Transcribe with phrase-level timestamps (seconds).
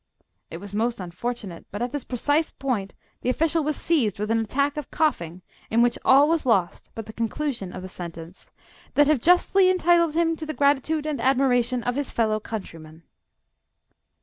[0.49, 4.39] It was most unfortunate but at this precise point the official was seized with an
[4.39, 8.49] attack of coughing, in which all was lost but the conclusion of the sentence,"...
[8.95, 13.03] that have justly entitled him to the gratitude and admiration of his fellow countrymen."